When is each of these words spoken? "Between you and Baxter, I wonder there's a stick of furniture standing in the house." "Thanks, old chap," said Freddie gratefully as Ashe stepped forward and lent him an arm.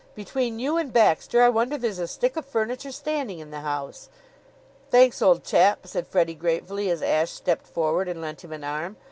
"Between 0.15 0.57
you 0.57 0.77
and 0.77 0.91
Baxter, 0.91 1.43
I 1.43 1.49
wonder 1.49 1.77
there's 1.77 1.99
a 1.99 2.07
stick 2.07 2.35
of 2.35 2.43
furniture 2.43 2.91
standing 2.91 3.37
in 3.37 3.51
the 3.51 3.59
house." 3.59 4.09
"Thanks, 4.89 5.21
old 5.21 5.43
chap," 5.43 5.85
said 5.85 6.07
Freddie 6.07 6.33
gratefully 6.33 6.89
as 6.89 7.03
Ashe 7.03 7.29
stepped 7.29 7.67
forward 7.67 8.07
and 8.09 8.19
lent 8.19 8.43
him 8.43 8.51
an 8.51 8.63
arm. 8.63 8.97